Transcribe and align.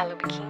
Olá, 0.00 0.08
Lubikin. 0.08 0.40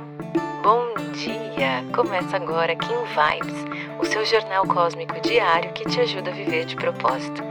Bom 0.62 0.94
dia! 1.12 1.84
Começa 1.92 2.36
agora 2.36 2.76
Kim 2.76 2.86
Vibes, 2.86 3.98
o 3.98 4.04
seu 4.04 4.24
jornal 4.24 4.64
cósmico 4.64 5.20
diário 5.20 5.72
que 5.72 5.84
te 5.88 5.98
ajuda 5.98 6.30
a 6.30 6.32
viver 6.32 6.66
de 6.66 6.76
propósito. 6.76 7.42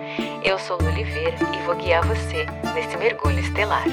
Eu 0.42 0.58
sou 0.58 0.78
Lu 0.78 0.88
Oliveira 0.88 1.36
e 1.54 1.66
vou 1.66 1.76
guiar 1.76 2.08
você 2.08 2.46
nesse 2.74 2.96
mergulho 2.96 3.40
estelar. 3.40 3.84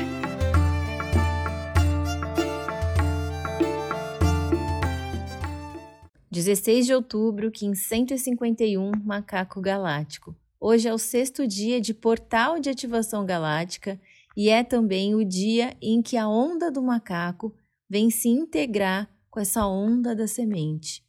Dezesseis 6.30 6.86
de 6.86 6.94
outubro, 6.94 7.50
Kim 7.50 7.74
151, 7.74 8.92
Macaco 9.04 9.60
Galáctico. 9.60 10.32
Hoje 10.60 10.86
é 10.86 10.94
o 10.94 10.98
sexto 10.98 11.44
dia 11.44 11.80
de 11.80 11.92
Portal 11.92 12.60
de 12.60 12.70
Ativação 12.70 13.26
Galáctica 13.26 14.00
e 14.36 14.48
é 14.48 14.62
também 14.62 15.16
o 15.16 15.24
dia 15.24 15.76
em 15.82 16.00
que 16.00 16.16
a 16.16 16.28
onda 16.28 16.70
do 16.70 16.80
macaco 16.80 17.52
vem 17.88 18.10
se 18.10 18.28
integrar 18.28 19.08
com 19.30 19.40
essa 19.40 19.66
onda 19.66 20.14
da 20.14 20.26
semente. 20.26 21.04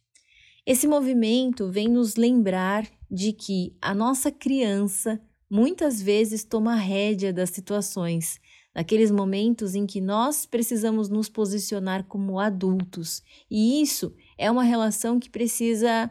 Esse 0.66 0.86
movimento 0.86 1.70
vem 1.70 1.88
nos 1.88 2.16
lembrar 2.16 2.86
de 3.10 3.32
que 3.32 3.74
a 3.80 3.94
nossa 3.94 4.30
criança 4.30 5.20
muitas 5.50 6.02
vezes 6.02 6.44
toma 6.44 6.74
rédea 6.74 7.32
das 7.32 7.50
situações, 7.50 8.38
naqueles 8.74 9.10
momentos 9.10 9.74
em 9.74 9.86
que 9.86 10.00
nós 10.00 10.44
precisamos 10.44 11.08
nos 11.08 11.28
posicionar 11.28 12.04
como 12.04 12.38
adultos. 12.38 13.22
E 13.50 13.80
isso 13.80 14.14
é 14.36 14.50
uma 14.50 14.62
relação 14.62 15.18
que 15.18 15.30
precisa 15.30 16.10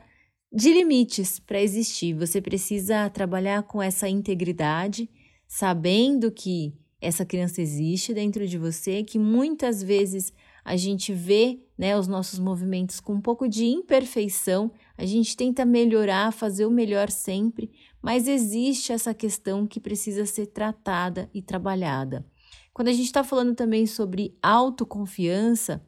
de 0.52 0.74
limites 0.74 1.40
para 1.40 1.62
existir. 1.62 2.14
Você 2.16 2.42
precisa 2.42 3.10
trabalhar 3.10 3.64
com 3.64 3.82
essa 3.82 4.10
integridade, 4.10 5.10
sabendo 5.48 6.32
que 6.32 6.74
essa 7.00 7.26
criança 7.26 7.62
existe 7.62 8.14
dentro 8.14 8.48
de 8.48 8.58
você, 8.58 9.04
que 9.04 9.20
muitas 9.20 9.84
vezes 9.84 10.34
a 10.68 10.76
gente 10.76 11.14
vê 11.14 11.62
né, 11.78 11.98
os 11.98 12.10
nossos 12.10 12.40
movimentos 12.40 13.00
com 13.00 13.14
um 13.14 13.22
pouco 13.22 13.48
de 13.48 13.66
imperfeição, 13.66 14.70
a 14.98 15.06
gente 15.06 15.38
tenta 15.38 15.64
melhorar, 15.64 16.34
fazer 16.34 16.66
o 16.66 16.70
melhor 16.70 17.10
sempre, 17.10 17.72
mas 18.02 18.28
existe 18.28 18.92
essa 18.92 19.14
questão 19.14 19.66
que 19.66 19.80
precisa 19.80 20.26
ser 20.26 20.48
tratada 20.48 21.30
e 21.34 21.42
trabalhada. 21.42 22.26
Quando 22.74 22.90
a 22.90 22.92
gente 22.92 23.06
está 23.06 23.24
falando 23.24 23.56
também 23.56 23.86
sobre 23.86 24.38
autoconfiança, 24.44 25.82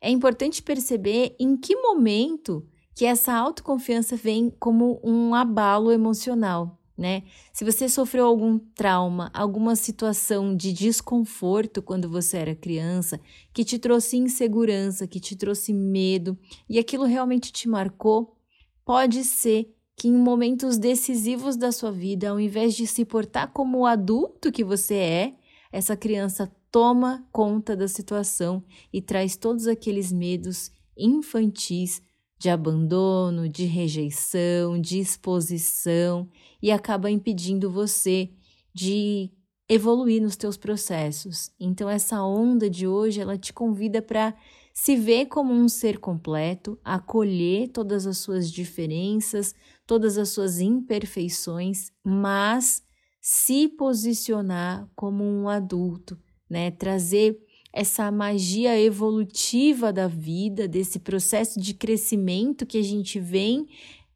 é 0.00 0.08
importante 0.08 0.62
perceber 0.62 1.34
em 1.36 1.56
que 1.56 1.74
momento 1.74 2.64
que 2.94 3.04
essa 3.04 3.34
autoconfiança 3.34 4.14
vem 4.14 4.48
como 4.60 5.00
um 5.02 5.34
abalo 5.34 5.90
emocional 5.90 6.79
né? 7.00 7.22
Se 7.50 7.64
você 7.64 7.88
sofreu 7.88 8.26
algum 8.26 8.58
trauma, 8.58 9.30
alguma 9.32 9.74
situação 9.74 10.54
de 10.54 10.70
desconforto 10.70 11.80
quando 11.80 12.10
você 12.10 12.36
era 12.36 12.54
criança, 12.54 13.18
que 13.54 13.64
te 13.64 13.78
trouxe 13.78 14.18
insegurança, 14.18 15.06
que 15.06 15.18
te 15.18 15.34
trouxe 15.34 15.72
medo, 15.72 16.38
e 16.68 16.78
aquilo 16.78 17.04
realmente 17.04 17.50
te 17.50 17.66
marcou, 17.66 18.36
pode 18.84 19.24
ser 19.24 19.74
que 19.96 20.08
em 20.08 20.16
momentos 20.16 20.76
decisivos 20.76 21.56
da 21.56 21.72
sua 21.72 21.90
vida, 21.90 22.28
ao 22.28 22.38
invés 22.38 22.74
de 22.74 22.86
se 22.86 23.02
portar 23.06 23.50
como 23.50 23.78
o 23.78 23.86
adulto 23.86 24.52
que 24.52 24.62
você 24.62 24.94
é, 24.94 25.34
essa 25.72 25.96
criança 25.96 26.54
toma 26.70 27.26
conta 27.32 27.74
da 27.74 27.88
situação 27.88 28.62
e 28.92 29.00
traz 29.00 29.36
todos 29.36 29.66
aqueles 29.66 30.12
medos 30.12 30.70
infantis 30.94 32.02
de 32.40 32.48
abandono, 32.48 33.50
de 33.50 33.66
rejeição, 33.66 34.80
de 34.80 34.98
exposição 34.98 36.26
e 36.62 36.72
acaba 36.72 37.10
impedindo 37.10 37.70
você 37.70 38.30
de 38.74 39.30
evoluir 39.68 40.22
nos 40.22 40.36
teus 40.36 40.56
processos. 40.56 41.52
Então 41.60 41.86
essa 41.86 42.22
onda 42.24 42.70
de 42.70 42.88
hoje, 42.88 43.20
ela 43.20 43.36
te 43.36 43.52
convida 43.52 44.00
para 44.00 44.34
se 44.72 44.96
ver 44.96 45.26
como 45.26 45.52
um 45.52 45.68
ser 45.68 45.98
completo, 45.98 46.80
acolher 46.82 47.68
todas 47.68 48.06
as 48.06 48.16
suas 48.16 48.50
diferenças, 48.50 49.54
todas 49.86 50.16
as 50.16 50.30
suas 50.30 50.60
imperfeições, 50.60 51.92
mas 52.02 52.82
se 53.20 53.68
posicionar 53.68 54.88
como 54.96 55.22
um 55.22 55.46
adulto, 55.46 56.18
né? 56.48 56.70
Trazer 56.70 57.38
essa 57.72 58.10
magia 58.10 58.78
evolutiva 58.80 59.92
da 59.92 60.08
vida, 60.08 60.66
desse 60.66 60.98
processo 60.98 61.60
de 61.60 61.74
crescimento 61.74 62.66
que 62.66 62.78
a 62.78 62.82
gente 62.82 63.20
vem 63.20 63.68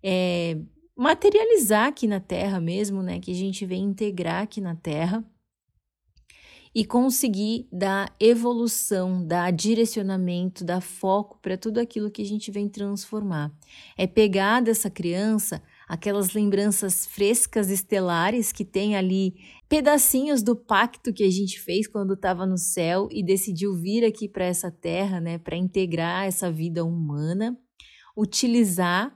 é, 0.03 0.59
materializar 0.97 1.89
aqui 1.89 2.07
na 2.07 2.21
Terra 2.21 2.61
mesmo, 2.61 3.03
né? 3.03 3.21
Que 3.21 3.31
a 3.31 3.35
gente 3.35 3.65
vem 3.65 3.85
integrar 3.85 4.43
aqui 4.43 4.61
na 4.61 4.75
Terra 4.75 5.25
e 6.75 6.85
conseguir 6.85 7.69
dar 7.73 8.13
evolução, 8.19 9.25
dar 9.25 9.53
direcionamento, 9.53 10.65
dar 10.65 10.81
foco 10.81 11.39
para 11.41 11.57
tudo 11.57 11.79
aquilo 11.79 12.11
que 12.11 12.21
a 12.21 12.27
gente 12.27 12.51
vem 12.51 12.69
transformar. 12.69 13.53
É 13.97 14.07
pegar 14.07 14.61
dessa 14.61 14.91
criança 14.91 15.63
aquelas 15.89 16.33
lembranças 16.33 17.07
frescas 17.07 17.71
estelares 17.71 18.53
que 18.53 18.65
tem 18.65 18.97
ali 18.97 19.35
pedacinhos 19.69 20.43
do 20.43 20.57
pacto 20.57 21.13
que 21.13 21.25
a 21.25 21.31
gente 21.31 21.61
fez 21.61 21.87
quando 21.87 22.15
estava 22.15 22.47
no 22.47 22.57
céu 22.57 23.09
e 23.11 23.25
decidiu 23.25 23.75
vir 23.75 24.05
aqui 24.05 24.29
para 24.29 24.45
essa 24.45 24.71
terra, 24.71 25.21
né, 25.21 25.39
para 25.39 25.57
integrar 25.57 26.27
essa 26.27 26.51
vida 26.51 26.85
humana, 26.85 27.59
utilizar 28.17 29.15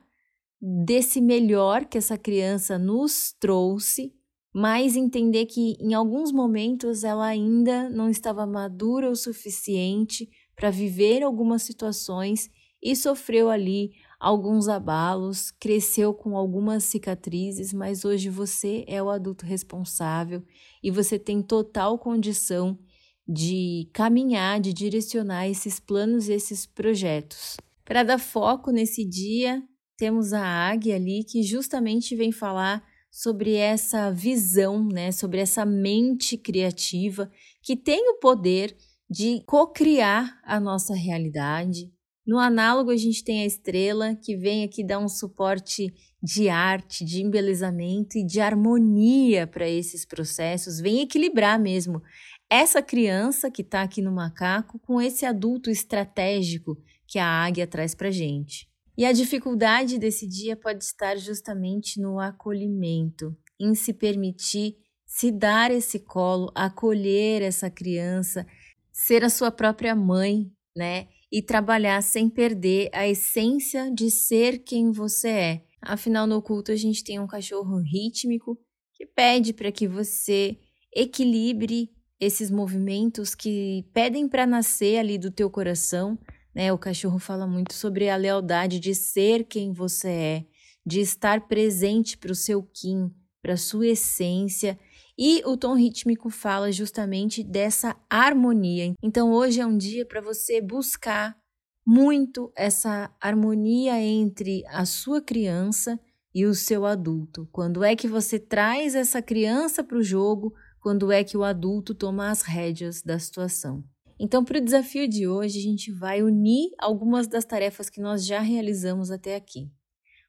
desse 0.61 1.21
melhor 1.21 1.85
que 1.85 1.97
essa 1.97 2.19
criança 2.19 2.79
nos 2.79 3.33
trouxe, 3.39 4.13
mas 4.53 4.97
entender 4.97 5.47
que 5.47 5.77
em 5.81 5.95
alguns 5.95 6.33
momentos 6.33 7.05
ela 7.05 7.27
ainda 7.27 7.89
não 7.89 8.11
estava 8.11 8.47
madura 8.47 9.11
o 9.11 9.17
suficiente 9.17 10.29
para 10.57 10.71
viver 10.71 11.23
algumas 11.23 11.63
situações 11.63 12.51
e 12.83 12.97
sofreu 12.97 13.49
ali 13.49 13.93
alguns 14.19 14.69
abalos, 14.69 15.51
cresceu 15.51 16.13
com 16.13 16.37
algumas 16.37 16.85
cicatrizes, 16.85 17.73
mas 17.73 18.05
hoje 18.05 18.29
você 18.29 18.85
é 18.89 19.03
o 19.03 19.11
adulto 19.11 19.47
responsável 19.47 20.43
e 20.83 20.91
você 20.91 21.19
tem 21.19 21.41
total 21.41 21.99
condição 21.99 22.79
de 23.27 23.89
caminhar, 23.93 24.61
de 24.61 24.73
direcionar 24.73 25.47
esses 25.49 25.79
planos 25.79 26.29
e 26.29 26.33
esses 26.33 26.67
projetos. 26.67 27.57
Para 27.85 28.03
dar 28.03 28.19
foco 28.19 28.71
nesse 28.71 29.05
dia, 29.05 29.63
temos 29.97 30.33
a 30.33 30.43
águia 30.43 30.97
ali 30.97 31.25
que 31.25 31.43
justamente 31.43 32.17
vem 32.17 32.33
falar 32.33 32.83
sobre 33.11 33.55
essa 33.55 34.11
visão, 34.11 34.87
né, 34.87 35.13
sobre 35.13 35.41
essa 35.41 35.65
mente 35.65 36.37
criativa 36.37 37.31
que 37.63 37.77
tem 37.77 38.11
o 38.11 38.19
poder 38.19 38.77
de 39.11 39.43
co-criar 39.47 40.39
a 40.45 40.61
nossa 40.61 40.95
realidade, 40.95 41.91
no 42.29 42.39
análogo, 42.39 42.91
a 42.91 42.97
gente 42.97 43.25
tem 43.25 43.41
a 43.41 43.47
estrela, 43.47 44.15
que 44.15 44.37
vem 44.37 44.63
aqui 44.63 44.85
dar 44.85 44.99
um 44.99 45.09
suporte 45.09 45.95
de 46.23 46.51
arte, 46.51 47.03
de 47.03 47.23
embelezamento 47.23 48.19
e 48.19 48.23
de 48.23 48.39
harmonia 48.39 49.47
para 49.47 49.67
esses 49.67 50.05
processos, 50.05 50.79
vem 50.79 51.01
equilibrar 51.01 51.59
mesmo 51.59 52.03
essa 52.51 52.83
criança 52.83 53.51
que 53.51 53.63
está 53.63 53.81
aqui 53.81 54.03
no 54.03 54.13
macaco 54.13 54.79
com 54.81 55.01
esse 55.01 55.25
adulto 55.25 55.71
estratégico 55.71 56.77
que 57.07 57.19
a 57.19 57.27
águia 57.27 57.67
traz 57.67 57.95
para 57.95 58.11
gente. 58.11 58.69
E 58.95 59.07
a 59.07 59.13
dificuldade 59.13 59.99
desse 59.99 60.29
dia 60.29 60.55
pode 60.55 60.85
estar 60.85 61.17
justamente 61.17 61.99
no 61.99 62.21
acolhimento, 62.21 63.35
em 63.59 63.75
se 63.75 63.95
permitir 63.95 64.77
se 65.07 65.33
dar 65.33 65.71
esse 65.71 65.99
colo, 65.99 66.53
acolher 66.55 67.41
essa 67.41 67.71
criança, 67.71 68.47
ser 68.93 69.25
a 69.25 69.31
sua 69.31 69.51
própria 69.51 69.95
mãe, 69.95 70.53
né? 70.77 71.09
E 71.31 71.43
trabalhar 71.43 72.03
sem 72.03 72.29
perder 72.29 72.89
a 72.93 73.07
essência 73.07 73.91
de 73.93 74.11
ser 74.11 74.59
quem 74.61 74.91
você 74.91 75.29
é. 75.29 75.65
Afinal, 75.81 76.27
no 76.27 76.37
oculto 76.37 76.73
a 76.73 76.77
gente 76.77 77.05
tem 77.05 77.21
um 77.21 77.27
cachorro 77.27 77.79
rítmico 77.79 78.59
que 78.95 79.07
pede 79.07 79.53
para 79.53 79.71
que 79.71 79.87
você 79.87 80.59
equilibre 80.95 81.91
esses 82.21 82.51
movimentos 82.51 83.35
que 83.35 83.85
pedem 83.93 84.29
para 84.29 84.47
nascer 84.47 84.99
ali 84.99 85.19
do 85.19 85.31
teu 85.31 85.49
coração, 85.49 86.19
né? 86.55 86.73
O 86.73 86.79
cachorro 86.79 87.19
fala 87.19 87.47
muito 87.47 87.75
sobre 87.75 88.09
a 88.09 88.17
lealdade 88.17 88.81
de 88.81 88.95
ser 88.95 89.45
quem 89.45 89.73
você 89.73 90.09
é, 90.09 90.45
de 90.85 91.01
estar 91.01 91.47
presente 91.47 92.19
para 92.19 92.33
o 92.33 92.35
seu 92.35 92.63
Kim, 92.63 93.13
para 93.41 93.57
sua 93.57 93.89
essência 93.89 94.79
e 95.19 95.43
o 95.45 95.57
tom 95.57 95.75
rítmico 95.75 96.31
fala 96.31 96.71
justamente 96.71 97.43
dessa 97.43 97.97
harmonia. 98.09 98.95
Então 99.03 99.33
hoje 99.33 99.61
é 99.61 99.67
um 99.67 99.77
dia 99.77 100.07
para 100.07 100.21
você 100.21 100.61
buscar 100.61 101.37
muito 101.85 102.53
essa 102.55 103.11
harmonia 103.21 104.01
entre 104.01 104.63
a 104.69 104.85
sua 104.85 105.21
criança 105.21 105.99
e 106.33 106.47
o 106.47 106.55
seu 106.55 106.87
adulto. 106.87 107.49
Quando 107.51 107.83
é 107.83 107.97
que 107.97 108.07
você 108.07 108.39
traz 108.39 108.95
essa 108.95 109.21
criança 109.21 109.83
para 109.83 109.99
o 109.99 110.03
jogo? 110.03 110.55
Quando 110.81 111.11
é 111.11 111.25
que 111.25 111.37
o 111.37 111.43
adulto 111.43 111.95
toma 111.95 112.31
as 112.31 112.43
rédeas 112.43 113.03
da 113.03 113.19
situação? 113.19 113.83
Então, 114.21 114.45
para 114.45 114.59
o 114.59 114.65
desafio 114.65 115.09
de 115.09 115.27
hoje, 115.27 115.59
a 115.59 115.63
gente 115.63 115.93
vai 115.93 116.23
unir 116.23 116.71
algumas 116.79 117.27
das 117.27 117.45
tarefas 117.45 117.89
que 117.89 118.01
nós 118.01 118.27
já 118.27 118.41
realizamos 118.41 119.11
até 119.11 119.35
aqui. 119.35 119.71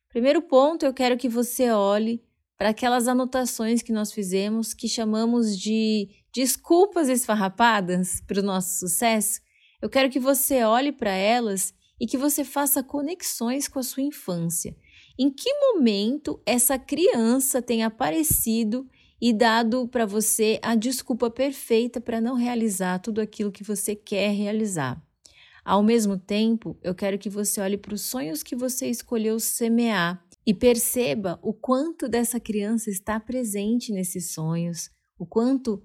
Primeiro 0.10 0.42
ponto, 0.42 0.86
eu 0.86 0.94
quero 0.94 1.18
que 1.18 1.28
você 1.28 1.70
olhe 1.72 2.24
para 2.60 2.70
aquelas 2.70 3.08
anotações 3.08 3.82
que 3.82 3.94
nós 3.94 4.12
fizemos 4.12 4.74
que 4.74 4.90
chamamos 4.90 5.58
de 5.58 6.10
desculpas 6.34 7.08
esfarrapadas 7.08 8.22
para 8.28 8.42
o 8.42 8.44
nosso 8.44 8.80
sucesso. 8.80 9.40
Eu 9.82 9.90
quero 9.90 10.10
que 10.10 10.20
você 10.20 10.62
olhe 10.66 10.92
para 10.92 11.12
elas 11.12 11.74
e 11.98 12.06
que 12.06 12.18
você 12.18 12.44
faça 12.44 12.84
conexões 12.84 13.70
com 13.70 13.80
a 13.80 13.84
sua 13.84 14.04
infância. 14.04 14.76
Em 15.18 15.30
que 15.32 15.50
momento 15.54 16.42
essa 16.46 16.78
criança 16.78 17.62
tem 17.62 17.82
aparecido 17.82 18.86
e 19.22 19.32
dado 19.32 19.88
para 19.88 20.06
você 20.06 20.60
a 20.62 20.76
desculpa 20.76 21.30
perfeita 21.30 22.02
para 22.02 22.20
não 22.20 22.36
realizar 22.36 23.00
tudo 23.00 23.22
aquilo 23.22 23.54
que 23.54 23.64
você 23.64 23.96
quer 23.96 24.32
realizar? 24.32 25.02
Ao 25.64 25.82
mesmo 25.82 26.18
tempo, 26.18 26.78
eu 26.84 26.94
quero 26.94 27.18
que 27.18 27.30
você 27.30 27.62
olhe 27.62 27.78
para 27.78 27.94
os 27.94 28.02
sonhos 28.02 28.44
que 28.44 28.56
você 28.56 28.88
escolheu 28.88 29.40
semear 29.40 30.22
e 30.46 30.54
perceba 30.54 31.40
o 31.42 31.54
quanto 31.54 32.08
dessa 32.08 32.40
criança 32.40 32.90
está 32.90 33.20
presente 33.20 33.92
nesses 33.92 34.32
sonhos, 34.32 34.90
o 35.18 35.26
quanto 35.26 35.84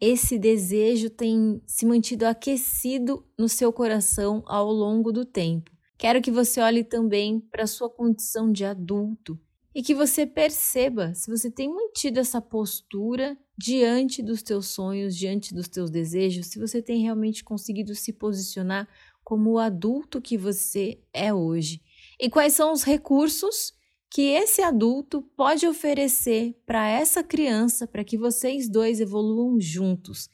esse 0.00 0.38
desejo 0.38 1.08
tem 1.08 1.62
se 1.66 1.86
mantido 1.86 2.26
aquecido 2.26 3.26
no 3.38 3.48
seu 3.48 3.72
coração 3.72 4.42
ao 4.46 4.70
longo 4.70 5.10
do 5.10 5.24
tempo. 5.24 5.70
Quero 5.98 6.20
que 6.20 6.30
você 6.30 6.60
olhe 6.60 6.84
também 6.84 7.40
para 7.40 7.64
a 7.64 7.66
sua 7.66 7.88
condição 7.88 8.52
de 8.52 8.64
adulto 8.64 9.40
e 9.74 9.82
que 9.82 9.94
você 9.94 10.26
perceba 10.26 11.14
se 11.14 11.30
você 11.30 11.50
tem 11.50 11.68
mantido 11.68 12.20
essa 12.20 12.40
postura 12.40 13.36
diante 13.58 14.22
dos 14.22 14.42
teus 14.42 14.68
sonhos, 14.68 15.16
diante 15.16 15.54
dos 15.54 15.68
teus 15.68 15.90
desejos, 15.90 16.46
se 16.46 16.58
você 16.58 16.82
tem 16.82 17.02
realmente 17.02 17.42
conseguido 17.42 17.94
se 17.94 18.12
posicionar 18.12 18.88
como 19.24 19.52
o 19.52 19.58
adulto 19.58 20.20
que 20.20 20.38
você 20.38 21.00
é 21.12 21.32
hoje. 21.32 21.82
E 22.20 22.30
quais 22.30 22.52
são 22.52 22.72
os 22.72 22.84
recursos 22.84 23.74
que 24.16 24.30
esse 24.30 24.62
adulto 24.62 25.20
pode 25.36 25.66
oferecer 25.66 26.58
para 26.64 26.88
essa 26.88 27.22
criança 27.22 27.86
para 27.86 28.02
que 28.02 28.16
vocês 28.16 28.66
dois 28.66 28.98
evoluam 28.98 29.60
juntos? 29.60 30.30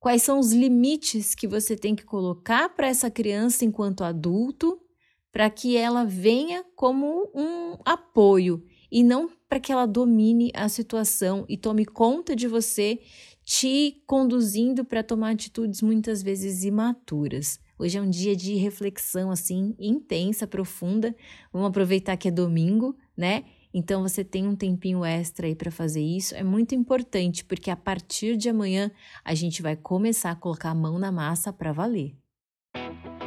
Quais 0.00 0.24
são 0.24 0.40
os 0.40 0.52
limites 0.52 1.32
que 1.32 1.46
você 1.46 1.76
tem 1.76 1.94
que 1.94 2.04
colocar 2.04 2.70
para 2.70 2.88
essa 2.88 3.08
criança 3.08 3.64
enquanto 3.64 4.02
adulto 4.02 4.80
para 5.30 5.48
que 5.48 5.76
ela 5.76 6.04
venha 6.04 6.64
como 6.74 7.30
um 7.32 7.76
apoio 7.84 8.66
e 8.90 9.04
não 9.04 9.30
para 9.48 9.60
que 9.60 9.70
ela 9.70 9.86
domine 9.86 10.50
a 10.52 10.68
situação 10.68 11.44
e 11.48 11.56
tome 11.56 11.84
conta 11.84 12.34
de 12.34 12.48
você, 12.48 12.98
te 13.50 14.00
conduzindo 14.06 14.84
para 14.84 15.02
tomar 15.02 15.32
atitudes 15.32 15.82
muitas 15.82 16.22
vezes 16.22 16.62
imaturas. 16.62 17.58
Hoje 17.76 17.98
é 17.98 18.00
um 18.00 18.08
dia 18.08 18.36
de 18.36 18.54
reflexão 18.54 19.28
assim 19.28 19.74
intensa, 19.76 20.46
profunda. 20.46 21.12
Vamos 21.52 21.66
aproveitar 21.66 22.16
que 22.16 22.28
é 22.28 22.30
domingo, 22.30 22.96
né? 23.16 23.42
Então 23.74 24.02
você 24.02 24.22
tem 24.22 24.46
um 24.46 24.54
tempinho 24.54 25.04
extra 25.04 25.48
aí 25.48 25.56
para 25.56 25.72
fazer 25.72 26.00
isso. 26.00 26.32
É 26.36 26.44
muito 26.44 26.76
importante 26.76 27.44
porque 27.44 27.72
a 27.72 27.76
partir 27.76 28.36
de 28.36 28.48
amanhã 28.48 28.88
a 29.24 29.34
gente 29.34 29.62
vai 29.62 29.74
começar 29.74 30.30
a 30.30 30.36
colocar 30.36 30.70
a 30.70 30.74
mão 30.74 30.96
na 30.96 31.10
massa 31.10 31.52
para 31.52 31.72
valer. 31.72 32.14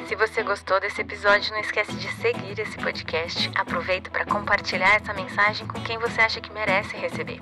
Se 0.07 0.15
você 0.15 0.41
gostou 0.41 0.79
desse 0.79 1.01
episódio, 1.01 1.51
não 1.51 1.59
esquece 1.59 1.97
de 1.97 2.07
seguir 2.21 2.57
esse 2.57 2.77
podcast. 2.77 3.51
Aproveita 3.55 4.09
para 4.09 4.25
compartilhar 4.25 4.95
essa 4.95 5.13
mensagem 5.13 5.67
com 5.67 5.83
quem 5.83 5.99
você 5.99 6.21
acha 6.21 6.39
que 6.39 6.53
merece 6.53 6.95
receber. 6.95 7.41